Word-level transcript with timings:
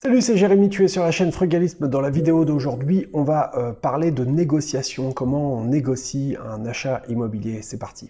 Salut, 0.00 0.22
c'est 0.22 0.36
Jérémy, 0.36 0.68
tu 0.68 0.84
es 0.84 0.88
sur 0.88 1.02
la 1.02 1.10
chaîne 1.10 1.32
Frugalisme. 1.32 1.88
Dans 1.88 2.00
la 2.00 2.08
vidéo 2.08 2.44
d'aujourd'hui, 2.44 3.08
on 3.12 3.24
va 3.24 3.50
euh, 3.56 3.72
parler 3.72 4.12
de 4.12 4.24
négociation, 4.24 5.10
comment 5.10 5.54
on 5.54 5.64
négocie 5.64 6.36
un 6.40 6.64
achat 6.66 7.02
immobilier. 7.08 7.62
C'est 7.62 7.78
parti. 7.78 8.08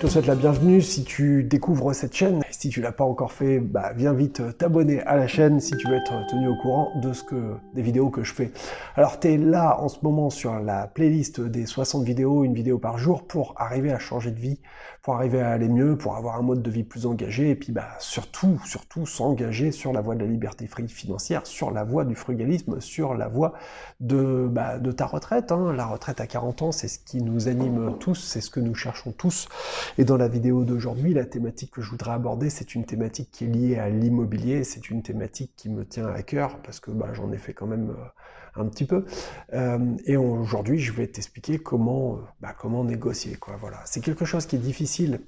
Je 0.00 0.06
te 0.06 0.12
souhaite 0.12 0.28
la 0.28 0.34
bienvenue 0.34 0.80
si 0.80 1.04
tu 1.04 1.44
découvres 1.44 1.94
cette 1.94 2.16
chaîne. 2.16 2.40
Si 2.50 2.70
tu 2.70 2.80
l'as 2.80 2.90
pas 2.90 3.04
encore 3.04 3.32
fait, 3.32 3.58
bah, 3.58 3.92
viens 3.94 4.14
vite 4.14 4.56
t'abonner 4.56 5.02
à 5.02 5.14
la 5.14 5.26
chaîne 5.26 5.60
si 5.60 5.76
tu 5.76 5.88
veux 5.88 5.96
être 5.96 6.26
tenu 6.26 6.48
au 6.48 6.56
courant 6.56 6.90
de 7.02 7.12
ce 7.12 7.22
que 7.22 7.56
des 7.74 7.82
vidéos 7.82 8.08
que 8.08 8.24
je 8.24 8.32
fais. 8.32 8.50
Alors 8.96 9.20
tu 9.20 9.28
es 9.28 9.36
là 9.36 9.78
en 9.78 9.88
ce 9.88 9.98
moment 10.02 10.30
sur 10.30 10.58
la 10.58 10.86
playlist 10.86 11.42
des 11.42 11.66
60 11.66 12.02
vidéos, 12.02 12.44
une 12.44 12.54
vidéo 12.54 12.78
par 12.78 12.96
jour 12.96 13.26
pour 13.26 13.52
arriver 13.58 13.92
à 13.92 13.98
changer 13.98 14.30
de 14.30 14.40
vie, 14.40 14.58
pour 15.02 15.16
arriver 15.16 15.42
à 15.42 15.50
aller 15.50 15.68
mieux, 15.68 15.98
pour 15.98 16.16
avoir 16.16 16.36
un 16.36 16.42
mode 16.42 16.62
de 16.62 16.70
vie 16.70 16.82
plus 16.82 17.04
engagé 17.04 17.50
et 17.50 17.54
puis 17.54 17.70
bah 17.70 17.88
surtout 17.98 18.58
surtout 18.64 19.04
s'engager 19.04 19.70
sur 19.70 19.92
la 19.92 20.00
voie 20.00 20.14
de 20.14 20.20
la 20.20 20.26
liberté 20.26 20.66
financière, 20.88 21.46
sur 21.46 21.70
la 21.70 21.84
voie 21.84 22.06
du 22.06 22.14
frugalisme, 22.14 22.80
sur 22.80 23.12
la 23.12 23.28
voie 23.28 23.52
de 24.00 24.48
bah, 24.50 24.78
ta 24.96 25.04
retraite. 25.04 25.52
Hein. 25.52 25.74
La 25.74 25.84
retraite 25.84 26.22
à 26.22 26.26
40 26.26 26.62
ans, 26.62 26.72
c'est 26.72 26.88
ce 26.88 26.98
qui 26.98 27.22
nous 27.22 27.48
anime 27.48 27.96
tous, 28.00 28.14
c'est 28.14 28.40
ce 28.40 28.48
que 28.48 28.60
nous 28.60 28.74
cherchons 28.74 29.12
tous. 29.12 29.46
Et 29.98 30.04
dans 30.04 30.16
la 30.16 30.28
vidéo 30.28 30.64
d'aujourd'hui, 30.64 31.14
la 31.14 31.24
thématique 31.24 31.72
que 31.72 31.82
je 31.82 31.90
voudrais 31.90 32.12
aborder, 32.12 32.50
c'est 32.50 32.74
une 32.74 32.84
thématique 32.84 33.30
qui 33.32 33.44
est 33.44 33.48
liée 33.48 33.78
à 33.78 33.88
l'immobilier, 33.88 34.64
c'est 34.64 34.90
une 34.90 35.02
thématique 35.02 35.52
qui 35.56 35.68
me 35.68 35.84
tient 35.84 36.06
à 36.06 36.22
cœur, 36.22 36.60
parce 36.62 36.80
que 36.80 36.90
bah, 36.90 37.10
j'en 37.12 37.32
ai 37.32 37.38
fait 37.38 37.54
quand 37.54 37.66
même 37.66 37.90
euh, 37.90 38.04
un 38.54 38.66
petit 38.66 38.84
peu. 38.84 39.04
Euh, 39.52 39.96
et 40.04 40.16
aujourd'hui, 40.16 40.78
je 40.78 40.92
vais 40.92 41.06
t'expliquer 41.06 41.58
comment, 41.58 42.14
euh, 42.14 42.18
bah, 42.40 42.54
comment 42.58 42.84
négocier. 42.84 43.36
Quoi. 43.36 43.56
Voilà. 43.60 43.80
C'est 43.84 44.00
quelque 44.00 44.24
chose 44.24 44.46
qui 44.46 44.56
est 44.56 44.60
difficile. 44.60 45.20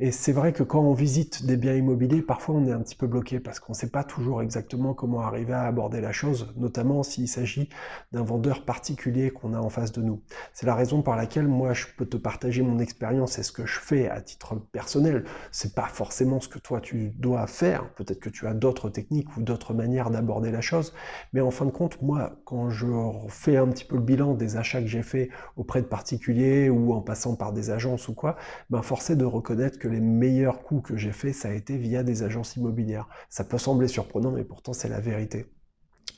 Et 0.00 0.10
c'est 0.10 0.32
vrai 0.32 0.52
que 0.52 0.62
quand 0.62 0.80
on 0.80 0.94
visite 0.94 1.46
des 1.46 1.56
biens 1.56 1.74
immobiliers, 1.74 2.22
parfois 2.22 2.56
on 2.56 2.66
est 2.66 2.72
un 2.72 2.80
petit 2.80 2.96
peu 2.96 3.06
bloqué 3.06 3.40
parce 3.40 3.60
qu'on 3.60 3.72
ne 3.72 3.76
sait 3.76 3.90
pas 3.90 4.04
toujours 4.04 4.42
exactement 4.42 4.92
comment 4.94 5.20
arriver 5.20 5.52
à 5.52 5.62
aborder 5.62 6.00
la 6.00 6.12
chose, 6.12 6.52
notamment 6.56 7.02
s'il 7.02 7.28
s'agit 7.28 7.68
d'un 8.12 8.22
vendeur 8.22 8.64
particulier 8.64 9.30
qu'on 9.30 9.54
a 9.54 9.58
en 9.58 9.68
face 9.68 9.92
de 9.92 10.02
nous. 10.02 10.22
C'est 10.52 10.66
la 10.66 10.74
raison 10.74 11.02
par 11.02 11.16
laquelle 11.16 11.46
moi 11.46 11.72
je 11.72 11.86
peux 11.96 12.06
te 12.06 12.16
partager 12.16 12.62
mon 12.62 12.78
expérience 12.80 13.38
et 13.38 13.42
ce 13.42 13.52
que 13.52 13.66
je 13.66 13.78
fais 13.78 14.08
à 14.08 14.20
titre 14.20 14.56
personnel. 14.72 15.24
C'est 15.52 15.74
pas 15.74 15.86
forcément 15.86 16.40
ce 16.40 16.48
que 16.48 16.58
toi 16.58 16.80
tu 16.80 17.10
dois 17.18 17.46
faire. 17.46 17.88
Peut-être 17.94 18.20
que 18.20 18.30
tu 18.30 18.46
as 18.46 18.54
d'autres 18.54 18.90
techniques 18.90 19.36
ou 19.36 19.42
d'autres 19.42 19.74
manières 19.74 20.10
d'aborder 20.10 20.50
la 20.50 20.60
chose. 20.60 20.92
Mais 21.32 21.40
en 21.40 21.50
fin 21.50 21.66
de 21.66 21.70
compte, 21.70 22.00
moi, 22.02 22.36
quand 22.44 22.63
je 22.70 22.86
fais 23.28 23.56
un 23.56 23.68
petit 23.68 23.84
peu 23.84 23.96
le 23.96 24.02
bilan 24.02 24.34
des 24.34 24.56
achats 24.56 24.80
que 24.80 24.86
j'ai 24.86 25.02
fait 25.02 25.30
auprès 25.56 25.82
de 25.82 25.86
particuliers 25.86 26.70
ou 26.70 26.92
en 26.92 27.00
passant 27.00 27.36
par 27.36 27.52
des 27.52 27.70
agences 27.70 28.08
ou 28.08 28.14
quoi, 28.14 28.36
ben 28.70 28.82
forcé 28.82 29.16
de 29.16 29.24
reconnaître 29.24 29.78
que 29.78 29.88
les 29.88 30.00
meilleurs 30.00 30.62
coups 30.62 30.90
que 30.90 30.96
j'ai 30.96 31.12
fait, 31.12 31.32
ça 31.32 31.48
a 31.48 31.52
été 31.52 31.76
via 31.76 32.02
des 32.02 32.22
agences 32.22 32.56
immobilières. 32.56 33.08
Ça 33.28 33.44
peut 33.44 33.58
sembler 33.58 33.88
surprenant, 33.88 34.30
mais 34.30 34.44
pourtant 34.44 34.72
c'est 34.72 34.88
la 34.88 35.00
vérité. 35.00 35.46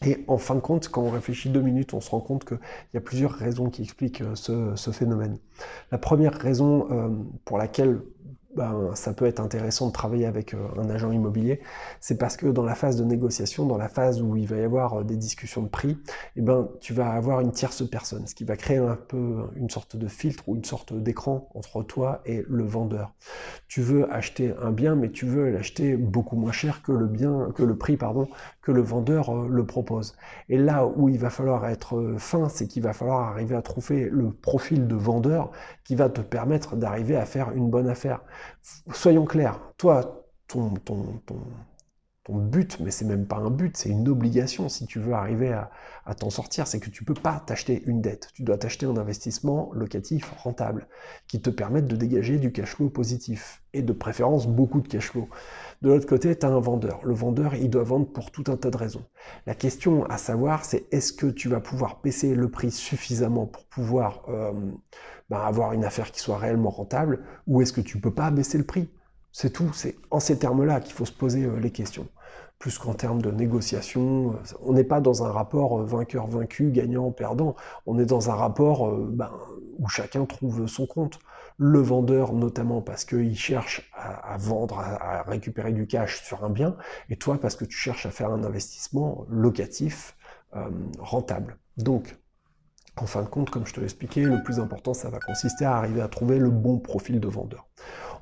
Et 0.05 0.25
en 0.29 0.37
fin 0.37 0.55
de 0.55 0.61
compte, 0.61 0.89
quand 0.89 1.03
on 1.03 1.11
réfléchit 1.11 1.49
deux 1.49 1.63
minutes, 1.63 1.95
on 1.95 2.01
se 2.01 2.11
rend 2.11 2.21
compte 2.21 2.45
qu'il 2.45 2.59
y 2.93 2.97
a 2.99 3.01
plusieurs 3.01 3.33
raisons 3.33 3.71
qui 3.71 3.83
expliquent 3.83 4.21
euh, 4.21 4.75
ce, 4.77 4.91
phénomène. 4.91 5.39
La 5.91 5.99
première 5.99 6.35
raison 6.35 6.87
euh, 6.91 7.09
pour 7.45 7.57
laquelle 7.57 8.03
ben, 8.57 8.91
ça 8.95 9.13
peut 9.13 9.27
être 9.27 9.39
intéressant 9.39 9.89
de 9.89 9.93
travailler 9.93 10.27
avec 10.27 10.55
euh, 10.55 10.59
un 10.79 10.89
agent 10.89 11.13
immobilier, 11.13 11.61
c'est 12.01 12.17
parce 12.17 12.37
que 12.37 12.47
dans 12.47 12.65
la 12.65 12.75
phase 12.75 12.97
de 12.97 13.05
négociation, 13.05 13.67
dans 13.67 13.77
la 13.77 13.89
phase 13.89 14.23
où 14.23 14.35
il 14.35 14.47
va 14.47 14.57
y 14.57 14.63
avoir 14.63 15.01
euh, 15.01 15.05
des 15.05 15.17
discussions 15.17 15.63
de 15.63 15.69
prix, 15.69 15.99
eh 16.37 16.41
ben, 16.41 16.69
tu 16.81 16.95
vas 16.95 17.11
avoir 17.11 17.41
une 17.41 17.53
tierce 17.53 17.89
personne, 17.89 18.27
ce 18.27 18.35
qui 18.35 18.45
va 18.45 18.57
créer 18.57 18.79
un 18.79 18.97
peu 18.97 19.45
une 19.57 19.69
sorte 19.69 19.97
de 19.97 20.09
filtre 20.09 20.49
ou 20.49 20.57
une 20.57 20.65
sorte 20.65 20.95
d'écran 20.95 21.49
entre 21.55 21.83
toi 21.83 22.23
et 22.25 22.45
le 22.49 22.65
vendeur. 22.65 23.13
Tu 23.69 23.83
veux 23.83 24.11
acheter 24.11 24.55
un 24.63 24.71
bien, 24.71 24.95
mais 24.95 25.11
tu 25.11 25.27
veux 25.27 25.51
l'acheter 25.51 25.97
beaucoup 25.97 26.37
moins 26.37 26.53
cher 26.53 26.83
que 26.83 26.93
le 26.93 27.07
bien, 27.07 27.53
que 27.55 27.63
le 27.63 27.77
prix, 27.77 27.99
pardon, 27.99 28.27
le 28.73 28.83
vendeur 28.83 29.31
euh, 29.31 29.49
le 29.49 29.67
propose. 29.67 30.15
Et 30.49 30.59
là 30.59 30.87
où 30.87 31.09
il 31.09 31.19
va 31.19 31.31
falloir 31.31 31.67
être 31.67 32.15
fin, 32.19 32.49
c'est 32.49 32.67
qu'il 32.67 32.83
va 32.83 32.93
falloir 32.93 33.21
arriver 33.31 33.57
à 33.57 33.63
trouver 33.63 34.09
le 34.11 34.31
profil 34.31 34.87
de 34.87 34.95
vendeur 34.95 35.51
qui 35.85 35.95
va 35.95 36.09
te 36.09 36.21
permettre 36.21 36.77
d'arriver 36.77 37.17
à 37.17 37.25
faire 37.27 37.53
une 37.53 37.71
bonne 37.71 37.89
affaire 37.89 38.21
soyons 38.93 39.25
clairs, 39.25 39.61
toi, 39.77 40.25
ton, 40.49 40.75
ton, 40.75 41.21
ton, 41.27 41.41
ton 42.27 42.39
but, 42.39 42.81
mais 42.81 42.91
c'est 42.91 43.05
même 43.05 43.25
pas 43.25 43.37
un 43.37 43.51
but, 43.51 43.77
c'est 43.77 43.89
une 43.89 44.09
obligation 44.09 44.69
si 44.69 44.87
tu 44.87 44.99
veux 44.99 45.13
arriver 45.13 45.53
à, 45.53 46.15
t'en 46.17 46.29
sortir, 46.29 46.67
c'est 46.67 46.81
que 46.81 46.91
tu 46.91 47.05
peux 47.05 47.15
pas 47.15 47.41
t'acheter 47.47 47.85
une 47.87 48.01
dette. 48.01 48.31
Tu 48.35 48.43
dois 48.43 48.59
t'acheter 48.59 48.85
un 48.85 48.97
investissement 48.97 49.71
locatif 49.73 50.33
rentable 50.43 50.89
qui 51.29 51.41
te 51.41 51.51
permette 51.51 51.87
de 51.87 51.95
dégager 51.95 52.39
du 52.39 52.51
cash 52.51 52.75
flow 52.75 52.89
positif 52.89 53.63
et 53.75 53.83
de 53.83 53.93
préférence 53.93 54.49
beaucoup 54.49 54.81
de 54.81 54.89
cash 54.89 55.11
flow. 55.11 55.29
De 55.83 55.89
l'autre 55.89 56.07
côté, 56.07 56.37
tu 56.37 56.45
as 56.45 56.49
un 56.49 56.59
vendeur. 56.59 57.01
Le 57.05 57.15
vendeur, 57.15 57.55
il 57.55 57.71
doit 57.71 57.85
vendre 57.85 58.07
pour 58.07 58.33
tout 58.33 58.45
un 58.49 58.57
tas 58.57 58.71
de 58.71 58.77
raisons. 58.77 59.05
La 59.47 59.55
question 59.55 60.05
à 60.07 60.19
savoir, 60.19 60.65
c'est 60.65 60.93
est-ce 60.93 61.13
que 61.13 61.27
tu 61.27 61.49
vas 61.49 61.61
pouvoir 61.61 62.01
baisser 62.03 62.35
le 62.35 62.51
prix 62.51 62.73
suffisamment 62.73 63.47
pour 63.47 63.67
pouvoir 63.67 64.25
euh, 64.29 64.53
ben, 65.31 65.39
avoir 65.39 65.75
une 65.75 65.85
affaire 65.85 66.11
qui 66.11 66.21
soit 66.21 66.39
réellement 66.39 66.71
rentable 66.71 67.21
ou 67.47 67.63
est-ce 67.63 67.73
que 67.73 67.81
tu 67.81 68.01
peux 68.01 68.15
pas 68.15 68.33
baisser 68.33 68.59
le 68.59 68.65
prix? 68.65 68.89
C'est 69.31 69.53
tout. 69.53 69.71
C'est 69.75 69.97
en 70.11 70.19
ces 70.19 70.39
termes-là 70.39 70.81
qu'il 70.81 70.95
faut 70.95 71.05
se 71.05 71.13
poser 71.13 71.45
euh, 71.45 71.61
les 71.61 71.71
questions 71.71 72.09
plus 72.59 72.79
qu'en 72.79 72.95
termes 72.95 73.23
de 73.23 73.31
négociation. 73.31 74.33
Euh, 74.33 74.57
on 74.63 74.73
n'est 74.73 74.85
pas 74.85 75.01
dans 75.01 75.25
un 75.25 75.31
rapport 75.31 75.83
vainqueur-vaincu, 75.83 76.71
gagnant-perdant. 76.71 77.57
On 77.87 77.99
est 77.99 78.07
dans 78.07 78.31
un 78.31 78.35
rapport 78.35 78.97
ben, 78.97 79.31
où 79.79 79.89
chacun 79.89 80.25
trouve 80.25 80.67
son 80.67 80.87
compte 80.87 81.19
le 81.59 81.81
vendeur 81.81 82.33
notamment 82.33 82.83
parce 82.83 83.05
qu'il 83.05 83.37
cherche 83.37 83.91
à, 83.95 84.37
vendre, 84.39 84.79
à, 84.79 85.23
récupérer 85.23 85.73
du 85.73 85.87
cash 85.87 86.23
sur 86.23 86.45
un 86.45 86.51
bien, 86.51 86.77
et 87.09 87.17
toi 87.17 87.39
parce 87.41 87.57
que 87.57 87.65
tu 87.65 87.77
cherches 87.77 88.07
à 88.07 88.11
faire 88.11 88.31
un 88.31 88.45
investissement 88.45 89.25
locatif 89.29 90.17
euh, 90.55 90.69
rentable. 90.99 91.57
Donc, 91.77 92.17
en 92.97 93.07
fin 93.07 93.23
de 93.23 93.29
compte, 93.29 93.51
comme 93.51 93.67
je 93.67 93.75
te 93.75 93.81
l'expliquais, 93.81 94.23
le 94.23 94.43
plus 94.43 94.59
important, 94.59 94.95
ça 94.95 95.11
va 95.11 95.19
consister 95.19 95.65
à 95.65 95.77
arriver 95.77 96.01
à 96.01 96.09
trouver 96.09 96.39
le 96.39 96.51
bon 96.51 96.79
profil 96.79 97.21
de 97.21 97.29
vendeur. 97.29 97.67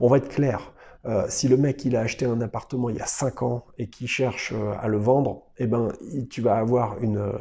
On 0.01 0.09
va 0.09 0.19
être 0.19 0.29
clair, 0.29 0.73
euh, 1.07 1.27
si 1.29 1.49
le 1.49 1.57
mec 1.57 1.85
il 1.85 1.97
a 1.97 2.01
acheté 2.01 2.25
un 2.25 2.41
appartement 2.41 2.89
il 2.91 2.97
y 2.97 3.01
a 3.01 3.07
5 3.07 3.43
ans 3.43 3.65
et 3.79 3.89
qui 3.89 4.07
cherche 4.07 4.53
euh, 4.53 4.73
à 4.81 4.89
le 4.89 4.99
vendre, 4.99 5.43
eh 5.59 5.67
ben 5.67 5.93
tu 6.31 6.41
vas 6.41 6.57
avoir 6.57 7.03
une 7.03 7.33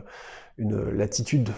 une 0.57 0.91
latitude, 0.91 1.50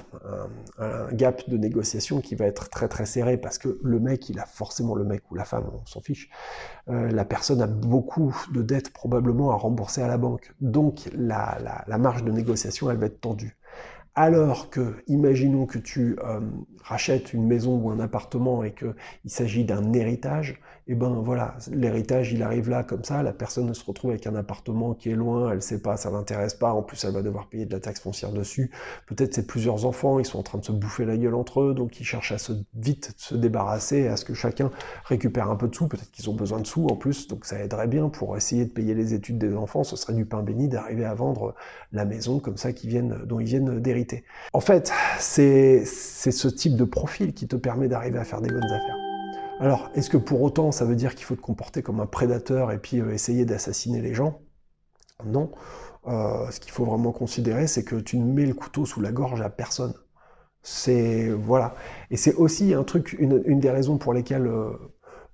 un, 0.79 1.11
gap 1.11 1.49
de 1.49 1.57
négociation 1.57 2.21
qui 2.21 2.35
va 2.35 2.45
être 2.45 2.69
très 2.69 2.87
très 2.87 3.05
serré 3.05 3.37
parce 3.37 3.57
que 3.57 3.77
le 3.83 3.99
mec, 3.99 4.29
il 4.29 4.39
a 4.39 4.45
forcément 4.45 4.95
le 4.95 5.03
mec 5.03 5.29
ou 5.31 5.35
la 5.35 5.43
femme, 5.43 5.69
on 5.73 5.85
s'en 5.85 5.99
fiche. 5.99 6.29
Euh, 6.87 7.09
la 7.09 7.25
personne 7.25 7.61
a 7.61 7.67
beaucoup 7.67 8.35
de 8.53 8.61
dettes 8.61 8.93
probablement 8.93 9.51
à 9.51 9.55
rembourser 9.55 10.01
à 10.01 10.07
la 10.07 10.17
banque. 10.17 10.53
Donc 10.61 11.09
la, 11.13 11.57
la 11.85 11.97
marge 11.97 12.23
de 12.23 12.31
négociation, 12.31 12.89
elle 12.89 12.97
va 12.97 13.07
être 13.07 13.19
tendue. 13.19 13.57
Alors 14.17 14.69
que, 14.69 14.95
imaginons 15.07 15.65
que 15.65 15.77
tu 15.77 16.17
euh, 16.23 16.39
rachètes 16.81 17.33
une 17.33 17.45
maison 17.45 17.75
ou 17.75 17.89
un 17.89 17.99
appartement 17.99 18.63
et 18.63 18.73
qu'il 18.73 18.93
s'agit 19.25 19.65
d'un 19.65 19.91
héritage, 19.91 20.51
et 20.87 20.91
eh 20.91 20.95
ben 20.95 21.09
voilà, 21.09 21.57
l'héritage 21.71 22.31
il 22.31 22.43
arrive 22.43 22.69
là 22.69 22.83
comme 22.83 23.03
ça, 23.03 23.23
la 23.23 23.33
personne 23.33 23.73
se 23.73 23.83
retrouve 23.83 24.11
avec 24.11 24.27
un 24.27 24.35
appartement 24.35 24.93
qui 24.93 25.09
est 25.09 25.15
loin, 25.15 25.51
elle 25.51 25.63
sait 25.63 25.81
pas, 25.81 25.97
ça 25.97 26.11
l'intéresse 26.11 26.53
pas, 26.53 26.71
en 26.71 26.83
plus 26.83 27.03
elle 27.03 27.11
va 27.13 27.23
devoir 27.23 27.47
payer 27.47 27.65
de 27.65 27.73
la 27.73 27.79
taxe 27.79 27.99
foncière 27.99 28.31
dessus. 28.31 28.69
Peut-être 29.07 29.33
c'est 29.33 29.47
plusieurs 29.47 29.85
enfants, 29.85 30.19
ils 30.19 30.25
sont 30.25 30.37
en 30.37 30.43
train 30.43 30.59
de 30.59 30.63
se 30.63 30.71
bouffer 30.71 31.03
la 31.03 31.17
gueule 31.17 31.33
entre 31.33 31.61
eux, 31.61 31.73
donc 31.73 31.99
ils 31.99 32.03
cherchent 32.05 32.31
à 32.31 32.37
se 32.37 32.53
vite 32.75 33.15
se 33.17 33.33
débarrasser, 33.33 34.07
à 34.07 34.15
ce 34.15 34.23
que 34.23 34.35
chacun 34.35 34.69
récupère 35.05 35.49
un 35.49 35.55
peu 35.55 35.67
de 35.67 35.75
sous. 35.75 35.87
Peut-être 35.87 36.11
qu'ils 36.11 36.29
ont 36.29 36.35
besoin 36.35 36.59
de 36.59 36.67
sous 36.67 36.85
en 36.85 36.95
plus, 36.95 37.27
donc 37.27 37.45
ça 37.45 37.59
aiderait 37.59 37.87
bien 37.87 38.07
pour 38.09 38.37
essayer 38.37 38.63
de 38.63 38.69
payer 38.69 38.93
les 38.93 39.15
études 39.15 39.39
des 39.39 39.55
enfants. 39.55 39.83
Ce 39.83 39.95
serait 39.95 40.13
du 40.13 40.25
pain 40.25 40.43
béni 40.43 40.69
d'arriver 40.69 41.03
à 41.03 41.15
vendre 41.15 41.55
la 41.91 42.05
maison 42.05 42.39
comme 42.39 42.57
ça 42.57 42.71
viennent, 42.87 43.23
dont 43.25 43.39
ils 43.39 43.47
viennent 43.47 43.79
En 44.53 44.59
fait, 44.59 44.91
c'est 45.19 45.85
ce 45.85 46.47
type 46.47 46.75
de 46.75 46.83
profil 46.83 47.33
qui 47.33 47.47
te 47.47 47.55
permet 47.55 47.87
d'arriver 47.87 48.19
à 48.19 48.23
faire 48.23 48.41
des 48.41 48.49
bonnes 48.49 48.71
affaires. 48.71 48.97
Alors, 49.59 49.89
est-ce 49.95 50.09
que 50.09 50.17
pour 50.17 50.41
autant 50.41 50.71
ça 50.71 50.85
veut 50.85 50.95
dire 50.95 51.15
qu'il 51.15 51.25
faut 51.25 51.35
te 51.35 51.41
comporter 51.41 51.81
comme 51.81 51.99
un 51.99 52.05
prédateur 52.05 52.71
et 52.71 52.77
puis 52.77 52.99
euh, 52.99 53.13
essayer 53.13 53.45
d'assassiner 53.45 54.01
les 54.01 54.13
gens? 54.13 54.41
Non. 55.25 55.51
Euh, 56.07 56.51
ce 56.51 56.59
qu'il 56.59 56.71
faut 56.71 56.85
vraiment 56.85 57.11
considérer, 57.11 57.67
c'est 57.67 57.83
que 57.83 57.95
tu 57.95 58.17
ne 58.17 58.25
mets 58.25 58.45
le 58.45 58.53
couteau 58.53 58.85
sous 58.85 59.01
la 59.01 59.11
gorge 59.11 59.41
à 59.41 59.49
personne. 59.49 59.93
C'est 60.61 61.29
voilà. 61.29 61.75
Et 62.11 62.17
c'est 62.17 62.33
aussi 62.35 62.73
un 62.73 62.83
truc, 62.83 63.15
une, 63.19 63.59
des 63.59 63.69
raisons 63.69 63.97
pour 63.97 64.13
lesquelles 64.13 64.47
euh, 64.47 64.73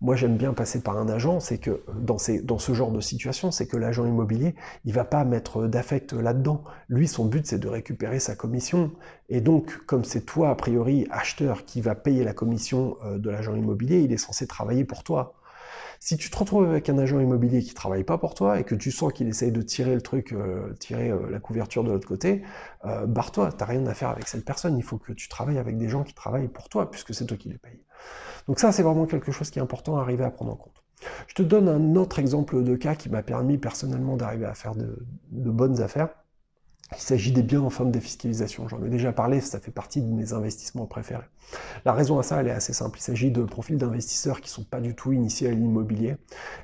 moi 0.01 0.15
j'aime 0.15 0.35
bien 0.35 0.53
passer 0.53 0.81
par 0.81 0.97
un 0.97 1.07
agent, 1.07 1.39
c'est 1.39 1.59
que 1.59 1.83
dans, 1.95 2.17
ces, 2.17 2.41
dans 2.41 2.57
ce 2.57 2.73
genre 2.73 2.91
de 2.91 2.99
situation, 2.99 3.51
c'est 3.51 3.67
que 3.67 3.77
l'agent 3.77 4.05
immobilier, 4.05 4.55
il 4.83 4.93
va 4.93 5.05
pas 5.05 5.23
mettre 5.23 5.67
d'affect 5.67 6.13
là-dedans. 6.13 6.63
Lui, 6.89 7.07
son 7.07 7.25
but, 7.25 7.45
c'est 7.45 7.59
de 7.59 7.67
récupérer 7.67 8.19
sa 8.19 8.35
commission. 8.35 8.91
Et 9.29 9.41
donc, 9.41 9.85
comme 9.85 10.03
c'est 10.03 10.25
toi, 10.25 10.49
a 10.49 10.55
priori, 10.55 11.07
acheteur, 11.11 11.65
qui 11.65 11.81
va 11.81 11.93
payer 11.93 12.23
la 12.23 12.33
commission 12.33 12.97
euh, 13.05 13.19
de 13.19 13.29
l'agent 13.29 13.55
immobilier, 13.55 13.99
il 13.99 14.11
est 14.11 14.17
censé 14.17 14.47
travailler 14.47 14.85
pour 14.85 15.03
toi. 15.03 15.35
Si 15.99 16.17
tu 16.17 16.31
te 16.31 16.37
retrouves 16.37 16.67
avec 16.67 16.89
un 16.89 16.97
agent 16.97 17.19
immobilier 17.19 17.61
qui 17.61 17.75
travaille 17.75 18.03
pas 18.03 18.17
pour 18.17 18.33
toi 18.33 18.59
et 18.59 18.63
que 18.63 18.73
tu 18.73 18.89
sens 18.89 19.13
qu'il 19.13 19.27
essaye 19.27 19.51
de 19.51 19.61
tirer 19.61 19.93
le 19.93 20.01
truc, 20.01 20.33
euh, 20.33 20.73
tirer 20.79 21.11
euh, 21.11 21.29
la 21.29 21.39
couverture 21.39 21.83
de 21.83 21.91
l'autre 21.91 22.07
côté, 22.07 22.41
barre-toi, 23.05 23.51
t'as 23.51 23.65
rien 23.65 23.85
à 23.85 23.93
faire 23.93 24.09
avec 24.09 24.27
cette 24.27 24.43
personne. 24.43 24.75
Il 24.79 24.83
faut 24.83 24.97
que 24.97 25.13
tu 25.13 25.29
travailles 25.29 25.59
avec 25.59 25.77
des 25.77 25.89
gens 25.89 26.01
qui 26.03 26.15
travaillent 26.15 26.47
pour 26.47 26.69
toi, 26.69 26.89
puisque 26.89 27.13
c'est 27.13 27.27
toi 27.27 27.37
qui 27.37 27.49
les 27.49 27.59
payes. 27.59 27.83
Donc 28.47 28.59
ça, 28.59 28.71
c'est 28.71 28.83
vraiment 28.83 29.05
quelque 29.05 29.31
chose 29.31 29.49
qui 29.49 29.59
est 29.59 29.61
important 29.61 29.97
à 29.97 30.01
arriver 30.01 30.23
à 30.23 30.31
prendre 30.31 30.51
en 30.51 30.55
compte. 30.55 30.83
Je 31.27 31.33
te 31.33 31.41
donne 31.41 31.67
un 31.67 31.95
autre 31.95 32.19
exemple 32.19 32.63
de 32.63 32.75
cas 32.75 32.95
qui 32.95 33.09
m'a 33.09 33.23
permis 33.23 33.57
personnellement 33.57 34.17
d'arriver 34.17 34.45
à 34.45 34.53
faire 34.53 34.75
de 34.75 34.95
bonnes 35.31 35.81
affaires. 35.81 36.09
Il 36.93 36.99
s'agit 36.99 37.31
des 37.31 37.41
biens 37.41 37.61
en 37.61 37.69
fin 37.69 37.85
de 37.85 37.91
défiscalisation. 37.91 38.67
J'en 38.67 38.83
ai 38.83 38.89
déjà 38.89 39.13
parlé, 39.13 39.39
ça 39.39 39.59
fait 39.59 39.71
partie 39.71 40.01
de 40.01 40.07
mes 40.07 40.33
investissements 40.33 40.85
préférés. 40.85 41.23
La 41.85 41.93
raison 41.93 42.19
à 42.19 42.23
ça, 42.23 42.41
elle 42.41 42.47
est 42.47 42.51
assez 42.51 42.73
simple. 42.73 42.99
Il 42.99 43.01
s'agit 43.01 43.31
de 43.31 43.43
profils 43.43 43.77
d'investisseurs 43.77 44.41
qui 44.41 44.49
ne 44.49 44.55
sont 44.55 44.63
pas 44.65 44.81
du 44.81 44.93
tout 44.93 45.13
initiés 45.13 45.47
à 45.47 45.51
l'immobilier 45.51 46.17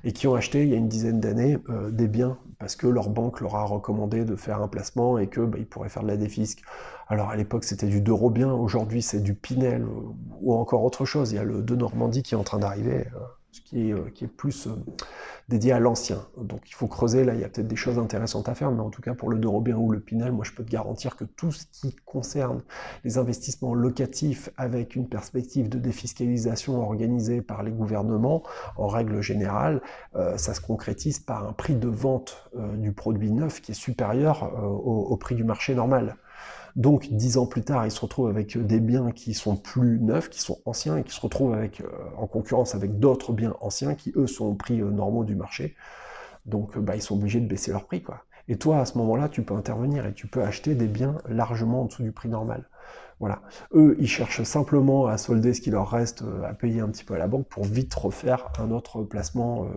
et 0.04 0.12
qui 0.12 0.28
ont 0.28 0.36
acheté 0.36 0.64
il 0.64 0.70
y 0.70 0.74
a 0.74 0.78
une 0.78 0.90
dizaine 0.90 1.22
d'années 1.22 1.58
euh, 1.70 1.92
des 1.92 2.08
biens 2.08 2.38
parce 2.60 2.76
que 2.76 2.88
leur 2.88 3.10
banque 3.10 3.42
leur 3.42 3.56
a 3.56 3.64
recommandé 3.66 4.26
de 4.26 4.36
faire 4.36 4.62
un 4.62 4.68
placement 4.68 5.18
et 5.18 5.30
qu'ils 5.30 5.44
bah, 5.44 5.60
pourraient 5.70 5.90
faire 5.90 6.04
de 6.04 6.08
la 6.08 6.18
défisque. 6.18 6.62
Alors 7.08 7.30
à 7.30 7.36
l'époque 7.36 7.64
c'était 7.64 7.88
du 7.88 8.02
bien, 8.02 8.52
aujourd'hui 8.52 9.02
c'est 9.02 9.22
du 9.22 9.34
Pinel 9.34 9.84
euh, 9.84 9.88
ou 10.42 10.54
encore 10.54 10.84
autre 10.84 11.06
chose. 11.06 11.32
Il 11.32 11.36
y 11.36 11.40
a 11.40 11.44
le 11.44 11.62
de 11.62 11.76
Normandie 11.76 12.24
qui 12.24 12.34
est 12.34 12.38
en 12.38 12.44
train 12.44 12.60
d'arriver. 12.60 13.08
Qui 13.66 13.90
est, 13.90 13.94
euh, 13.94 14.10
qui 14.14 14.24
est 14.24 14.28
plus 14.28 14.68
euh, 14.68 14.72
dédié 15.50 15.72
à 15.72 15.80
l'ancien. 15.80 16.26
Donc 16.38 16.70
il 16.70 16.74
faut 16.74 16.88
creuser, 16.88 17.24
là 17.24 17.34
il 17.34 17.40
y 17.40 17.44
a 17.44 17.50
peut-être 17.50 17.68
des 17.68 17.76
choses 17.76 17.98
intéressantes 17.98 18.48
à 18.50 18.56
faire, 18.56 18.72
mais 18.72 18.82
en 18.82 18.90
tout 18.90 19.02
cas 19.02 19.14
pour 19.14 19.30
le 19.30 19.38
Dorobien 19.40 19.76
ou 19.76 19.92
le 19.92 20.00
Pinel, 20.00 20.32
moi 20.32 20.46
je 20.46 20.52
peux 20.52 20.64
te 20.64 20.70
garantir 20.70 21.16
que 21.16 21.24
tout 21.24 21.52
ce 21.52 21.66
qui 21.72 21.96
concerne 22.06 22.62
les 23.04 23.18
investissements 23.18 23.74
locatifs 23.74 24.50
avec 24.58 24.96
une 24.96 25.10
perspective 25.10 25.70
de 25.70 25.80
défiscalisation 25.80 26.82
organisée 26.82 27.42
par 27.42 27.64
les 27.64 27.72
gouvernements, 27.72 28.44
en 28.78 28.88
règle 28.88 29.22
générale, 29.22 29.82
euh, 30.16 30.38
ça 30.38 30.54
se 30.54 30.62
concrétise 30.62 31.20
par 31.20 31.48
un 31.48 31.54
prix 31.54 31.76
de 31.76 31.88
vente 31.88 32.50
du 32.76 32.92
produit 32.92 33.32
neuf 33.32 33.62
qui 33.62 33.72
est 33.72 33.76
supérieur 33.76 34.52
au 34.64 35.16
prix 35.18 35.36
du 35.36 35.44
marché 35.44 35.76
normal. 35.76 36.16
Donc, 36.76 37.08
dix 37.12 37.38
ans 37.38 37.48
plus 37.48 37.64
tard, 37.64 37.86
ils 37.86 37.92
se 37.92 38.00
retrouvent 38.00 38.30
avec 38.30 38.56
euh, 38.56 38.64
des 38.64 38.80
biens 38.80 39.12
qui 39.12 39.34
sont 39.34 39.56
plus 39.56 40.00
neufs, 40.00 40.30
qui 40.30 40.40
sont 40.40 40.60
anciens, 40.66 40.98
et 40.98 41.04
qui 41.04 41.14
se 41.14 41.20
retrouvent 41.20 41.54
avec, 41.54 41.82
euh, 41.82 41.88
en 42.18 42.28
concurrence 42.28 42.76
avec 42.76 43.00
d'autres 43.00 43.34
biens 43.34 43.56
anciens 43.62 43.96
qui, 43.96 44.14
eux, 44.16 44.28
sont 44.28 44.46
au 44.46 44.54
prix 44.54 44.82
euh, 44.82 44.92
normaux 44.92 45.24
du 45.24 45.36
marché. 45.36 45.76
Donc, 46.46 46.78
bah, 46.78 46.96
ils 46.96 47.02
sont 47.02 47.16
obligés 47.16 47.40
de 47.42 47.48
baisser 47.48 47.72
leur 47.72 47.86
prix. 47.86 48.04
Quoi. 48.04 48.24
Et 48.48 48.58
toi, 48.58 48.80
à 48.80 48.86
ce 48.86 48.98
moment-là, 49.00 49.28
tu 49.28 49.42
peux 49.42 49.56
intervenir 49.56 50.06
et 50.06 50.14
tu 50.14 50.28
peux 50.28 50.44
acheter 50.44 50.76
des 50.76 50.88
biens 50.88 51.18
largement 51.28 51.82
en 51.82 51.86
dessous 51.86 52.04
du 52.04 52.12
prix 52.12 52.30
normal. 52.30 52.70
Voilà. 53.20 53.42
Eux, 53.74 53.96
ils 54.00 54.08
cherchent 54.08 54.44
simplement 54.44 55.08
à 55.08 55.18
solder 55.18 55.54
ce 55.54 55.62
qui 55.62 55.72
leur 55.72 55.90
reste 55.90 56.24
à 56.46 56.54
payer 56.54 56.82
un 56.82 56.90
petit 56.90 57.04
peu 57.04 57.16
à 57.16 57.18
la 57.18 57.28
banque 57.28 57.48
pour 57.48 57.64
vite 57.64 57.94
refaire 57.94 58.52
un 58.60 58.72
autre 58.72 59.04
placement, 59.04 59.68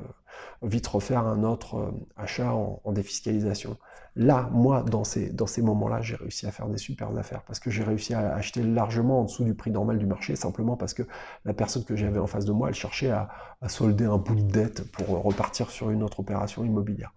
vite 0.62 0.86
refaire 0.86 1.26
un 1.26 1.42
autre 1.42 1.92
achat 2.16 2.52
en 2.52 2.92
défiscalisation. 2.92 3.78
Là, 4.16 4.48
moi, 4.52 4.82
dans 4.82 5.04
ces, 5.04 5.62
moments-là, 5.62 6.00
j'ai 6.02 6.16
réussi 6.16 6.46
à 6.46 6.50
faire 6.50 6.66
des 6.66 6.78
super 6.78 7.16
affaires 7.16 7.42
parce 7.42 7.60
que 7.60 7.70
j'ai 7.70 7.84
réussi 7.84 8.12
à 8.12 8.34
acheter 8.34 8.62
largement 8.62 9.20
en 9.20 9.24
dessous 9.24 9.44
du 9.44 9.54
prix 9.54 9.70
normal 9.70 9.98
du 9.98 10.06
marché, 10.06 10.34
simplement 10.34 10.76
parce 10.76 10.94
que 10.94 11.04
la 11.44 11.54
personne 11.54 11.84
que 11.84 11.94
j'avais 11.94 12.18
en 12.18 12.26
face 12.26 12.44
de 12.44 12.52
moi, 12.52 12.68
elle 12.68 12.74
cherchait 12.74 13.10
à, 13.10 13.28
solder 13.68 14.06
un 14.06 14.16
bout 14.16 14.36
de 14.36 14.40
dette 14.40 14.90
pour 14.90 15.22
repartir 15.22 15.70
sur 15.70 15.90
une 15.90 16.02
autre 16.02 16.20
opération 16.20 16.64
immobilière. 16.64 17.12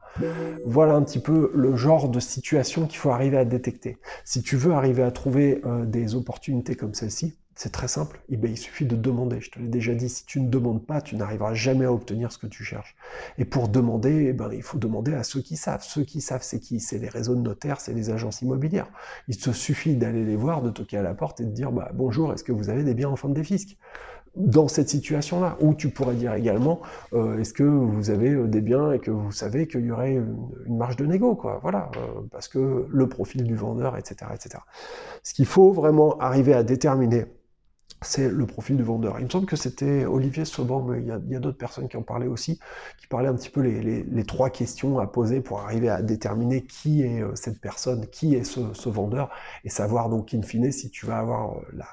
Voilà 0.65 0.93
un 0.93 1.01
petit 1.01 1.19
peu 1.19 1.51
le 1.55 1.77
genre 1.77 2.09
de 2.09 2.19
situation 2.19 2.85
qu'il 2.85 2.99
faut 2.99 3.11
arriver 3.11 3.37
à 3.37 3.45
détecter. 3.45 3.97
Si 4.25 4.43
tu 4.43 4.57
veux 4.57 4.73
arriver 4.73 5.03
à 5.03 5.11
trouver 5.11 5.61
euh, 5.65 5.85
des 5.85 6.12
opportunités 6.15 6.75
comme 6.75 6.93
celle-ci, 6.93 7.35
c'est 7.55 7.71
très 7.71 7.87
simple, 7.87 8.19
eh 8.29 8.37
ben, 8.37 8.49
il 8.51 8.57
suffit 8.57 8.85
de 8.85 8.95
demander. 8.95 9.39
Je 9.39 9.51
te 9.51 9.59
l'ai 9.59 9.67
déjà 9.67 9.93
dit, 9.93 10.09
si 10.09 10.25
tu 10.25 10.41
ne 10.41 10.49
demandes 10.49 10.85
pas, 10.85 11.01
tu 11.01 11.15
n'arriveras 11.15 11.53
jamais 11.53 11.85
à 11.85 11.93
obtenir 11.93 12.31
ce 12.31 12.39
que 12.39 12.47
tu 12.47 12.63
cherches. 12.63 12.95
Et 13.37 13.45
pour 13.45 13.67
demander, 13.67 14.27
eh 14.29 14.33
ben, 14.33 14.49
il 14.51 14.63
faut 14.63 14.79
demander 14.79 15.13
à 15.13 15.23
ceux 15.23 15.41
qui 15.41 15.55
savent. 15.55 15.83
Ceux 15.83 16.03
qui 16.03 16.19
savent, 16.19 16.41
c'est 16.41 16.59
qui? 16.59 16.79
C'est 16.79 16.97
les 16.97 17.09
réseaux 17.09 17.35
de 17.35 17.41
notaires, 17.41 17.79
c'est 17.79 17.93
les 17.93 18.09
agences 18.09 18.41
immobilières. 18.41 18.87
Il 19.27 19.37
te 19.37 19.51
suffit 19.51 19.95
d'aller 19.95 20.25
les 20.25 20.35
voir, 20.35 20.63
de 20.63 20.71
toquer 20.71 20.97
à 20.97 21.03
la 21.03 21.13
porte 21.13 21.41
et 21.41 21.45
de 21.45 21.51
dire 21.51 21.71
bah, 21.71 21.91
bonjour, 21.93 22.33
est-ce 22.33 22.43
que 22.43 22.51
vous 22.51 22.69
avez 22.69 22.83
des 22.83 22.95
biens 22.95 23.09
en 23.09 23.15
fin 23.15 23.29
de 23.29 23.35
défisque 23.35 23.77
dans 24.35 24.67
cette 24.67 24.89
situation-là. 24.89 25.57
Ou 25.61 25.73
tu 25.73 25.89
pourrais 25.89 26.15
dire 26.15 26.33
également, 26.33 26.81
euh, 27.13 27.39
est-ce 27.39 27.53
que 27.53 27.63
vous 27.63 28.09
avez 28.09 28.31
euh, 28.31 28.47
des 28.47 28.61
biens 28.61 28.91
et 28.91 28.99
que 28.99 29.11
vous 29.11 29.31
savez 29.31 29.67
qu'il 29.67 29.85
y 29.85 29.91
aurait 29.91 30.13
une, 30.13 30.77
marge 30.77 30.95
de 30.95 31.05
négo, 31.05 31.35
quoi. 31.35 31.59
Voilà, 31.61 31.91
euh, 31.97 32.21
parce 32.31 32.47
que 32.47 32.87
le 32.89 33.09
profil 33.09 33.43
du 33.43 33.55
vendeur, 33.55 33.97
etc., 33.97 34.31
etc. 34.33 34.63
Ce 35.21 35.33
qu'il 35.33 35.45
faut 35.45 35.71
vraiment 35.71 36.17
arriver 36.17 36.53
à 36.53 36.63
déterminer 36.63 37.25
c'est 38.03 38.29
le 38.29 38.45
profil 38.45 38.77
du 38.77 38.83
vendeur. 38.83 39.19
Il 39.19 39.25
me 39.25 39.29
semble 39.29 39.45
que 39.45 39.55
c'était 39.55 40.05
Olivier 40.05 40.45
Soban, 40.45 40.83
mais 40.83 40.99
il 40.99 41.07
y 41.07 41.35
a, 41.35 41.39
d'autres 41.39 41.57
personnes 41.57 41.87
qui 41.87 41.97
en 41.97 42.01
parlaient 42.01 42.27
aussi, 42.27 42.59
qui 42.97 43.07
parlaient 43.07 43.29
un 43.29 43.35
petit 43.35 43.49
peu 43.49 43.61
les, 43.61 44.23
trois 44.25 44.49
questions 44.49 44.99
à 44.99 45.07
poser 45.07 45.41
pour 45.41 45.59
arriver 45.59 45.89
à 45.89 46.01
déterminer 46.01 46.63
qui 46.63 47.03
est 47.03 47.21
euh, 47.21 47.35
cette 47.35 47.59
personne, 47.59 48.07
qui 48.07 48.35
est 48.35 48.43
ce, 48.43 48.89
vendeur, 48.89 49.29
et 49.63 49.69
savoir 49.69 50.09
donc 50.09 50.33
in 50.33 50.41
fine 50.41 50.71
si 50.71 50.89
tu 50.89 51.05
vas 51.05 51.17
avoir 51.17 51.57
euh, 51.57 51.83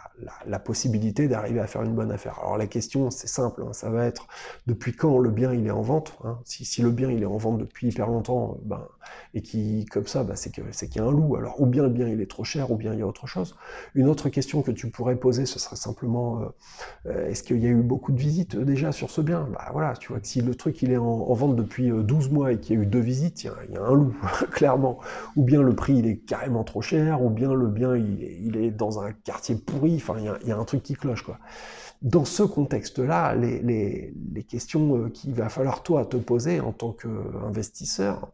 la, 0.46 0.58
possibilité 0.58 1.26
d'arriver 1.26 1.60
à 1.60 1.66
faire 1.66 1.82
une 1.82 1.94
bonne 1.94 2.12
affaire. 2.12 2.38
Alors 2.40 2.56
la 2.56 2.66
question, 2.66 3.10
c'est 3.10 3.26
simple, 3.26 3.64
hein, 3.66 3.72
ça 3.72 3.90
va 3.90 4.06
être 4.06 4.28
depuis 4.66 4.92
quand 4.92 5.18
le 5.18 5.30
bien 5.30 5.52
il 5.52 5.66
est 5.66 5.72
en 5.72 5.82
vente. 5.82 6.16
Hein? 6.24 6.38
Si, 6.44 6.82
le 6.82 6.90
bien 6.90 7.10
il 7.10 7.22
est 7.22 7.26
en 7.26 7.38
vente 7.38 7.58
depuis 7.58 7.88
hyper 7.88 8.06
longtemps, 8.06 8.52
euh, 8.52 8.62
ben, 8.64 8.86
et 9.34 9.42
qui 9.42 9.86
comme 9.86 10.06
ça, 10.06 10.22
ben, 10.22 10.36
c'est 10.36 10.50
qu'il 10.50 10.62
y 10.96 10.98
a 11.00 11.04
un 11.04 11.10
loup. 11.10 11.36
Alors 11.36 11.60
ou 11.60 11.66
bien 11.66 11.82
le 11.82 11.88
bien 11.88 12.08
il 12.08 12.20
est 12.20 12.30
trop 12.30 12.44
cher, 12.44 12.70
ou 12.70 12.76
bien 12.76 12.92
il 12.92 13.00
y 13.00 13.02
a 13.02 13.06
autre 13.06 13.26
chose. 13.26 13.56
Une 13.94 14.08
autre 14.08 14.28
question 14.28 14.62
que 14.62 14.70
tu 14.70 14.90
pourrais 14.90 15.16
poser, 15.16 15.46
ce 15.46 15.58
serait 15.58 15.76
euh, 16.04 16.48
euh, 17.06 17.28
est-ce 17.28 17.42
qu'il 17.42 17.58
y 17.58 17.66
a 17.66 17.70
eu 17.70 17.82
beaucoup 17.82 18.12
de 18.12 18.18
visites 18.18 18.54
euh, 18.54 18.64
déjà 18.64 18.92
sur 18.92 19.10
ce 19.10 19.20
bien? 19.20 19.48
Bah 19.52 19.68
voilà, 19.72 19.94
tu 19.96 20.08
vois 20.08 20.20
que 20.20 20.26
si 20.26 20.40
le 20.40 20.54
truc 20.54 20.82
il 20.82 20.90
est 20.92 20.96
en, 20.96 21.32
vente 21.34 21.56
depuis 21.56 21.90
12 21.90 22.30
mois 22.30 22.52
et 22.52 22.60
qu'il 22.60 22.76
y 22.76 22.78
a 22.78 22.82
eu 22.82 22.86
deux 22.86 23.00
visites, 23.00 23.44
il 23.44 23.74
y, 23.74 23.76
a 23.76 23.82
un 23.82 23.94
loup, 23.94 24.14
clairement. 24.50 24.98
Ou 25.36 25.44
bien 25.44 25.62
le 25.62 25.74
prix 25.74 25.96
il 25.96 26.06
est 26.06 26.18
carrément 26.18 26.64
trop 26.64 26.82
cher, 26.82 27.22
ou 27.22 27.30
bien 27.30 27.52
le 27.54 27.68
bien 27.68 27.96
il, 27.96 28.56
est 28.56 28.70
dans 28.70 29.00
un 29.00 29.12
quartier 29.12 29.54
pourri, 29.54 29.96
enfin 29.96 30.16
il 30.18 30.48
y, 30.48 30.52
a, 30.52 30.58
un 30.58 30.64
truc 30.64 30.82
qui 30.82 30.94
cloche 30.94 31.22
quoi. 31.22 31.38
Dans 32.02 32.24
ce 32.24 32.42
contexte-là, 32.42 33.34
les, 33.34 33.60
les, 33.60 34.42
questions 34.42 35.10
qu'il 35.10 35.34
va 35.34 35.50
falloir 35.50 35.82
toi 35.82 36.06
te 36.06 36.16
poser 36.16 36.58
en 36.58 36.72
tant 36.72 36.92
qu'investisseur, 36.92 38.30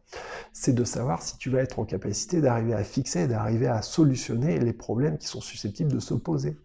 c'est 0.53 0.73
de 0.73 0.85
savoir 0.85 1.21
si 1.21 1.37
tu 1.37 1.49
vas 1.49 1.59
être 1.59 1.77
en 1.77 1.83
capacité 1.83 2.39
d'arriver 2.39 2.73
à 2.73 2.83
fixer, 2.83 3.27
d'arriver 3.27 3.67
à 3.67 3.81
solutionner 3.81 4.57
les 4.57 4.71
problèmes 4.71 5.17
qui 5.17 5.27
sont 5.27 5.41
susceptibles 5.41 5.91
de 5.91 5.99
se 5.99 6.13
poser. 6.13 6.55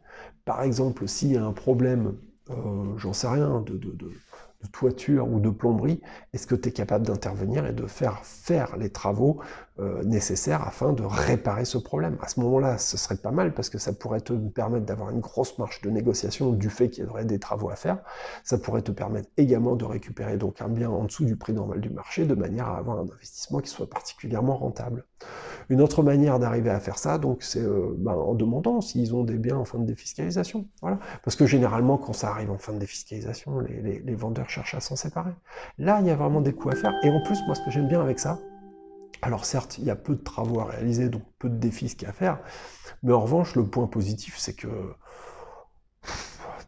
Par 0.44 0.62
exemple, 0.62 1.08
s'il 1.08 1.32
y 1.32 1.36
a 1.36 1.44
un 1.44 1.52
problème, 1.52 2.16
euh, 2.50 2.96
j'en 2.98 3.12
sais 3.12 3.28
rien, 3.28 3.60
de, 3.60 3.76
de 3.76 3.96
toiture 4.72 5.28
ou 5.28 5.40
de 5.40 5.50
plomberie, 5.50 6.00
est-ce 6.32 6.46
que 6.46 6.54
tu 6.54 6.68
es 6.68 6.72
capable 6.72 7.06
d'intervenir 7.06 7.66
et 7.66 7.72
de 7.72 7.86
faire 7.86 8.24
faire 8.24 8.76
les 8.76 8.90
travaux 8.90 9.40
euh, 9.82 10.02
nécessaires 10.04 10.66
afin 10.66 10.92
de 10.92 11.02
réparer 11.02 11.64
ce 11.64 11.78
problème 11.78 12.16
À 12.22 12.28
ce 12.28 12.40
moment-là, 12.40 12.78
ce 12.78 12.96
serait 12.96 13.16
pas 13.16 13.30
mal 13.30 13.52
parce 13.52 13.68
que 13.68 13.78
ça 13.78 13.92
pourrait 13.92 14.20
te 14.20 14.32
permettre 14.32 14.86
d'avoir 14.86 15.10
une 15.10 15.20
grosse 15.20 15.58
marge 15.58 15.80
de 15.82 15.90
négociation 15.90 16.52
du 16.52 16.70
fait 16.70 16.88
qu'il 16.88 17.04
y 17.04 17.06
aurait 17.06 17.24
des 17.24 17.38
travaux 17.38 17.70
à 17.70 17.76
faire. 17.76 17.98
Ça 18.44 18.58
pourrait 18.58 18.82
te 18.82 18.92
permettre 18.92 19.28
également 19.36 19.76
de 19.76 19.84
récupérer 19.84 20.36
donc 20.36 20.62
un 20.62 20.68
bien 20.68 20.90
en 20.90 21.04
dessous 21.04 21.24
du 21.24 21.36
prix 21.36 21.52
normal 21.52 21.80
du 21.80 21.90
marché 21.90 22.24
de 22.24 22.34
manière 22.34 22.68
à 22.68 22.78
avoir 22.78 22.98
un 22.98 23.02
investissement 23.02 23.60
qui 23.60 23.68
soit 23.68 23.88
particulièrement 23.88 24.56
rentable. 24.56 25.04
Une 25.68 25.80
autre 25.80 26.02
manière 26.02 26.38
d'arriver 26.38 26.70
à 26.70 26.80
faire 26.80 26.98
ça, 26.98 27.18
donc, 27.18 27.42
c'est 27.42 27.62
euh, 27.62 27.94
ben, 27.98 28.12
en 28.12 28.34
demandant 28.34 28.80
s'ils 28.80 29.14
ont 29.14 29.24
des 29.24 29.38
biens 29.38 29.56
en 29.56 29.64
fin 29.64 29.78
de 29.78 29.86
défiscalisation. 29.86 30.66
Voilà. 30.80 30.98
Parce 31.24 31.36
que 31.36 31.46
généralement, 31.46 31.98
quand 31.98 32.12
ça 32.12 32.30
arrive 32.30 32.50
en 32.50 32.58
fin 32.58 32.72
de 32.72 32.78
défiscalisation, 32.78 33.60
les, 33.60 34.00
les 34.00 34.14
vendeurs 34.14 34.48
cherche 34.50 34.74
à 34.74 34.80
s'en 34.80 34.96
séparer. 34.96 35.32
Là, 35.78 36.00
il 36.00 36.06
y 36.06 36.10
a 36.10 36.16
vraiment 36.16 36.40
des 36.40 36.52
coups 36.52 36.74
à 36.74 36.76
faire. 36.76 36.92
Et 37.02 37.10
en 37.10 37.22
plus, 37.22 37.38
moi, 37.46 37.54
ce 37.54 37.64
que 37.64 37.70
j'aime 37.70 37.88
bien 37.88 38.00
avec 38.00 38.18
ça, 38.18 38.38
alors 39.22 39.44
certes, 39.44 39.78
il 39.78 39.84
y 39.84 39.90
a 39.90 39.96
peu 39.96 40.14
de 40.16 40.22
travaux 40.22 40.60
à 40.60 40.66
réaliser, 40.66 41.08
donc 41.08 41.22
peu 41.38 41.48
de 41.48 41.56
défis 41.56 41.96
à 42.06 42.12
faire, 42.12 42.40
mais 43.02 43.12
en 43.12 43.20
revanche, 43.22 43.56
le 43.56 43.66
point 43.68 43.86
positif, 43.88 44.36
c'est 44.38 44.54
que 44.54 44.68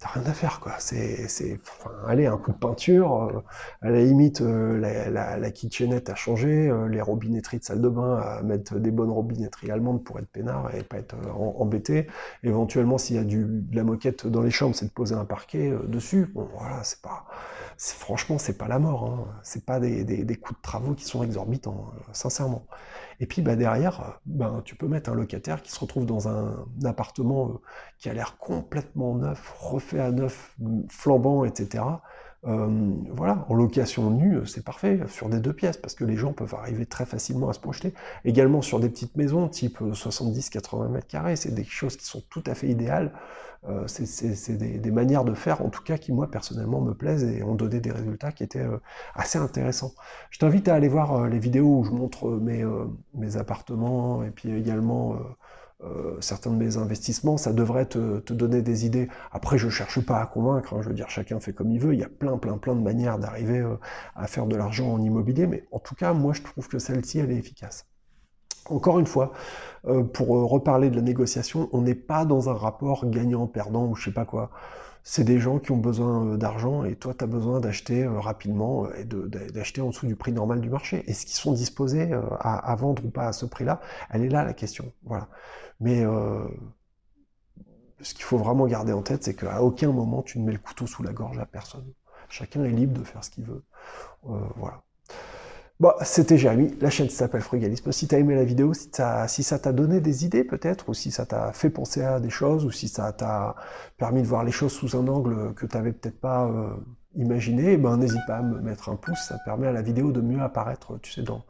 rien 0.08 0.25
à 0.26 0.32
faire, 0.32 0.61
quoi. 0.61 0.75
C'est, 0.78 1.28
c'est, 1.28 1.61
allez, 2.06 2.26
un 2.26 2.37
coup 2.37 2.52
de 2.52 2.56
peinture, 2.56 3.23
euh, 3.23 3.42
à 3.82 3.90
la 3.90 4.00
limite, 4.02 4.40
euh, 4.40 4.78
la, 4.78 5.38
la, 5.38 5.50
kitchenette 5.50 6.11
a 6.11 6.14
changé, 6.14 6.68
euh, 6.68 6.88
les 6.88 7.00
robinetteries 7.00 7.58
de 7.58 7.64
salle 7.64 7.80
de 7.80 7.88
bain 7.88 8.16
à 8.18 8.42
mettre 8.42 8.78
des 8.78 8.90
bonnes 8.90 9.11
robinetteries 9.11 9.70
allemandes 9.70 10.04
pour 10.04 10.18
être 10.18 10.28
peinard 10.28 10.75
et 10.75 10.82
pas 10.82 10.99
être 10.99 11.16
embêté. 11.37 12.06
Éventuellement, 12.42 12.99
s'il 12.99 13.16
y 13.16 13.18
a 13.18 13.25
du, 13.25 13.44
de 13.46 13.76
la 13.76 13.84
moquette 13.84 14.26
dans 14.26 14.42
les 14.42 14.50
chambres, 14.50 14.75
c'est 14.75 14.87
de 14.87 14.90
poser 14.92 15.14
un 15.14 15.25
parquet 15.25 15.73
dessus. 15.87 16.30
Bon, 16.34 16.49
voilà, 16.58 16.82
c'est 16.82 17.00
pas, 17.00 17.25
franchement, 17.78 18.38
c'est 18.38 18.58
pas 18.58 18.68
la 18.68 18.78
mort. 18.78 19.04
Hein. 19.04 19.26
C'est 19.42 19.64
pas 19.64 19.80
des, 19.80 20.04
des, 20.04 20.25
des, 20.25 20.37
coups 20.37 20.58
de 20.58 20.62
travaux 20.62 20.94
qui 20.94 21.04
sont 21.04 21.23
exorbitants, 21.23 21.92
sincèrement. 22.12 22.66
Et 23.21 23.26
puis 23.26 23.42
bah, 23.42 23.56
derrière, 23.56 24.21
ben, 24.26 24.62
tu 24.64 24.75
peux 24.75 24.88
mettre 24.88 25.11
un 25.11 25.14
locataire 25.14 25.62
qui 25.62 25.71
se 25.73 25.80
retrouve 25.80 26.06
dans 26.06 26.28
un, 26.28 26.66
appartement 26.85 27.61
qui 27.99 28.09
a 28.09 28.14
l'air 28.14 28.37
complètement 28.38 29.14
neuf, 29.14 29.54
refait 29.59 30.00
à 30.00 30.11
neuf, 30.11 30.56
flambant, 30.88 31.44
etc. 31.44 31.85
voilà, 32.44 33.46
en 33.48 33.54
location 33.54 34.10
nue, 34.10 34.46
c'est 34.46 34.64
parfait, 34.64 35.00
sur 35.08 35.28
des 35.28 35.40
deux 35.40 35.52
pièces, 35.52 35.76
parce 35.76 35.94
que 35.94 36.04
les 36.04 36.16
gens 36.16 36.32
peuvent 36.32 36.54
arriver 36.54 36.84
très 36.86 37.06
facilement 37.06 37.48
à 37.48 37.52
se 37.52 37.60
projeter. 37.60 37.94
Également 38.24 38.60
sur 38.60 38.80
des 38.80 38.88
petites 38.88 39.16
maisons, 39.16 39.48
type 39.48 39.80
70-80 39.80 40.88
mètres 40.88 41.06
carrés, 41.06 41.36
c'est 41.36 41.54
des 41.54 41.64
choses 41.64 41.96
qui 41.96 42.04
sont 42.04 42.22
tout 42.28 42.44
à 42.46 42.54
fait 42.54 42.68
idéales. 42.68 43.12
Euh, 43.68 43.86
c'est 43.86 44.56
des, 44.58 44.90
manières 44.90 45.24
de 45.24 45.32
faire, 45.32 45.62
en 45.62 45.70
tout 45.70 45.82
cas, 45.82 45.96
qui 45.96 46.12
moi 46.12 46.30
personnellement 46.30 46.82
me 46.82 46.92
plaisent 46.92 47.24
et 47.24 47.42
ont 47.42 47.54
donné 47.54 47.80
des 47.80 47.90
résultats 47.90 48.30
qui 48.30 48.42
étaient 48.42 48.58
euh, 48.58 48.78
assez 49.14 49.38
intéressants. 49.38 49.92
Je 50.30 50.38
t'invite 50.38 50.68
à 50.68 50.74
aller 50.74 50.88
voir 50.88 51.14
euh, 51.14 51.28
les 51.28 51.38
vidéos 51.38 51.78
où 51.78 51.84
je 51.84 51.90
montre 51.90 52.28
mes 53.14 53.36
appartements 53.36 54.22
et 54.22 54.30
puis 54.30 54.52
également 54.52 55.16
certains 56.20 56.50
de 56.50 56.56
mes 56.56 56.76
investissements, 56.76 57.36
ça 57.36 57.52
devrait 57.52 57.86
te, 57.86 58.32
donner 58.32 58.62
des 58.62 58.86
idées. 58.86 59.08
Après, 59.32 59.58
je 59.58 59.68
cherche 59.68 60.00
pas 60.00 60.20
à 60.20 60.26
convaincre, 60.26 60.74
hein, 60.74 60.80
je 60.82 60.88
veux 60.88 60.94
dire, 60.94 61.10
chacun 61.10 61.40
fait 61.40 61.52
comme 61.52 61.70
il 61.70 61.80
veut, 61.80 61.94
il 61.94 62.00
y 62.00 62.04
a 62.04 62.08
plein, 62.08 62.38
plein, 62.38 62.58
plein 62.58 62.74
de 62.74 62.80
manières 62.80 63.18
d'arriver 63.18 63.64
à 64.14 64.26
faire 64.26 64.46
de 64.46 64.56
l'argent 64.56 64.92
en 64.92 65.00
immobilier, 65.00 65.46
mais 65.46 65.64
en 65.72 65.78
tout 65.78 65.94
cas, 65.94 66.12
moi, 66.12 66.32
je 66.32 66.42
trouve 66.42 66.68
que 66.68 66.78
celle-ci, 66.78 67.18
elle 67.18 67.30
est 67.30 67.36
efficace. 67.36 67.86
Encore 68.70 68.98
une 68.98 69.06
fois, 69.06 69.32
euh, 69.86 70.04
pour 70.04 70.36
euh, 70.36 70.44
reparler 70.44 70.88
de 70.88 70.96
la 70.96 71.02
négociation, 71.02 71.68
on 71.72 71.82
n'est 71.82 71.94
pas 71.94 72.24
dans 72.24 72.48
un 72.48 72.54
rapport 72.54 73.06
gagnant-perdant 73.06 73.86
ou 73.86 73.94
je 73.94 74.04
sais 74.04 74.14
pas 74.14 74.24
quoi. 74.24 74.50
C'est 75.04 75.25
des 75.25 75.38
gens 75.38 75.58
qui 75.58 75.70
ont 75.70 75.76
besoin 75.76 76.26
euh, 76.26 76.37
d'argent 76.37 76.84
et 76.84 76.96
toi, 76.96 77.14
tu 77.14 77.23
as 77.23 77.26
besoin 77.26 77.61
d'acheter 77.61 78.06
rapidement 78.06 78.90
et 78.94 79.04
d'acheter 79.04 79.80
en 79.80 79.88
dessous 79.88 80.06
du 80.06 80.16
prix 80.16 80.32
normal 80.32 80.61
du 80.61 80.70
marché. 80.70 81.04
Est-ce 81.08 81.26
qu'ils 81.26 81.37
sont 81.37 81.52
disposés 81.52 82.12
à, 82.40 82.75
vendre 82.76 83.04
ou 83.04 83.11
pas 83.11 83.26
à 83.26 83.32
ce 83.32 83.46
prix-là 83.46 83.80
Elle 84.11 84.25
est 84.25 84.30
là 84.30 84.44
la 84.44 84.54
question. 84.54 84.92
Voilà. 85.04 85.28
Mais 85.80 86.04
ce 88.00 88.14
qu'il 88.14 88.25
faut 88.25 88.38
vraiment 88.38 88.66
garder 88.66 88.92
en 88.92 89.02
tête, 89.02 89.25
c'est 89.25 89.34
qu'à 89.34 89.62
aucun 89.62 89.92
moment 89.92 90.23
tu 90.23 90.38
ne 90.38 90.46
mets 90.46 90.52
le 90.52 90.58
couteau 90.58 90.87
sous 90.87 91.02
la 91.02 91.12
gorge 91.12 91.38
à 91.38 91.46
personne. 91.46 91.92
Chacun 92.30 92.64
est 92.64 92.70
libre 92.70 92.99
de 92.99 93.04
faire 93.04 93.23
ce 93.23 93.30
qu'il 93.30 93.44
veut. 93.44 93.62
voilà. 94.23 94.82
Bon, 95.81 95.93
c'était 96.02 96.38
Jérémy, 96.38 96.76
la 96.81 96.88
chaîne 96.88 97.09
s'appelle 97.11 97.40
Frugalisme. 97.40 97.90
Si 97.90 98.07
tu 98.07 98.14
as 98.14 98.19
aimé 98.19 98.37
la 98.37 98.45
vidéo, 98.45 98.73
si, 98.75 99.43
ça 99.43 99.59
t'a 99.59 99.73
donné 99.73 100.00
des 100.00 100.25
idées 100.25 100.45
peut-être, 100.45 100.88
ou 100.88 100.95
si 100.95 101.11
ça 101.11 101.26
t'a 101.26 101.52
fait 101.52 101.69
penser 101.71 102.02
à 102.02 102.21
des 102.21 102.31
choses, 102.31 102.64
ou 102.64 102.71
si 102.71 102.87
ça 102.88 103.12
t'a 103.12 103.57
permis 103.99 104.23
de 104.23 104.26
voir 104.28 104.45
les 104.45 104.52
choses 104.52 104.73
sous 104.73 104.97
un 104.97 105.07
angle 105.09 105.52
que 105.54 105.66
tu 105.66 105.76
n'avais 105.76 105.93
peut-être 105.93 106.21
pas 106.21 106.47
euh, 106.47 106.76
imaginé, 107.16 107.73
eh 107.73 107.76
ben 107.76 107.97
n'hésite 107.97 108.21
pas 108.26 108.37
à 108.37 108.42
me 108.42 108.61
mettre 108.61 108.88
un 108.88 108.97
pouce, 108.97 109.18
ça 109.28 109.38
permet 109.44 109.66
à 109.66 109.73
la 109.73 109.83
vidéo 109.83 110.12
de 110.12 110.21
mieux 110.21 110.40
apparaître, 110.40 110.99
tu 111.02 111.12
sais, 111.12 111.23
dans, 111.23 111.44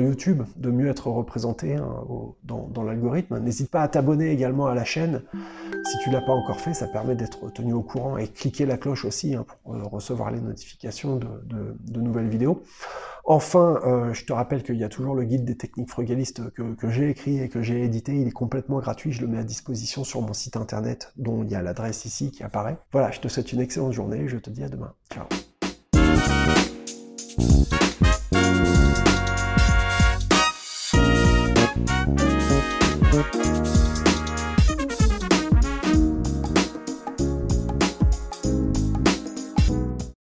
YouTube, 0.00 0.42
de 0.56 0.70
mieux 0.70 0.88
être 0.88 1.08
représenté 1.08 1.76
hein, 1.76 2.04
dans, 2.44 2.82
l'algorithme. 2.82 3.38
N'hésite 3.38 3.70
pas 3.70 3.82
à 3.82 3.88
t'abonner 3.88 4.30
également 4.30 4.66
à 4.66 4.74
la 4.74 4.84
chaîne. 4.84 5.22
Si 5.84 5.98
tu 5.98 6.10
l'as 6.10 6.20
pas 6.20 6.32
encore 6.32 6.60
fait, 6.60 6.74
ça 6.74 6.86
permet 6.86 7.14
d'être 7.14 7.52
tenu 7.52 7.72
au 7.72 7.82
courant 7.82 8.16
et 8.16 8.28
cliquer 8.28 8.66
la 8.66 8.76
cloche 8.76 9.04
aussi 9.04 9.34
hein, 9.34 9.44
pour 9.62 9.74
euh, 9.74 9.82
recevoir 9.84 10.30
les 10.30 10.40
notifications 10.40 11.16
de 11.16 12.00
nouvelles 12.00 12.28
vidéos. 12.28 12.62
Enfin, 13.24 13.80
euh, 13.84 14.12
je 14.12 14.24
te 14.24 14.32
rappelle 14.32 14.62
qu'il 14.62 14.76
y 14.76 14.84
a 14.84 14.88
toujours 14.88 15.14
le 15.14 15.24
guide 15.24 15.44
des 15.44 15.56
techniques 15.56 15.90
frugalistes 15.90 16.50
que, 16.52 16.74
que 16.74 16.88
j'ai 16.88 17.10
écrit 17.10 17.38
et 17.38 17.48
que 17.48 17.62
j'ai 17.62 17.84
édité. 17.84 18.18
Il 18.18 18.26
est 18.26 18.32
complètement 18.32 18.78
gratuit. 18.78 19.12
Je 19.12 19.20
le 19.20 19.28
mets 19.28 19.38
à 19.38 19.44
disposition 19.44 20.04
sur 20.04 20.22
mon 20.22 20.32
site 20.32 20.56
internet 20.56 21.12
dont 21.16 21.44
il 21.44 21.50
y 21.50 21.54
a 21.54 21.62
l'adresse 21.62 22.04
ici 22.04 22.30
qui 22.30 22.42
apparaît. 22.42 22.78
Voilà, 22.92 23.10
je 23.10 23.20
te 23.20 23.28
souhaite 23.28 23.52
une 23.52 23.60
excellente 23.60 23.92
journée. 23.92 24.26
Je 24.26 24.38
te 24.38 24.50
dis 24.50 24.64
à 24.64 24.68
demain. 24.68 24.94
Tchau. 25.10 25.26